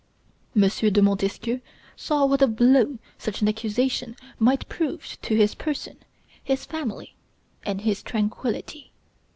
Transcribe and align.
M. 0.55 0.67
de 0.67 0.99
Montesquieu 0.99 1.61
saw 1.95 2.25
what 2.25 2.41
a 2.41 2.47
blow 2.47 2.97
such 3.19 3.43
an 3.43 3.47
accusation 3.47 4.15
might 4.39 4.67
prove 4.67 5.15
to 5.21 5.35
his 5.35 5.53
person, 5.53 5.97
his 6.43 6.65
family, 6.65 7.13
and 7.67 7.81
his 7.81 8.01
tranquillity. 8.01 8.89